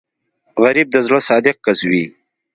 غریب 0.63 0.87
د 0.93 0.97
زړه 1.07 1.19
صادق 1.29 1.55
کس 1.65 1.79
وي 1.89 2.05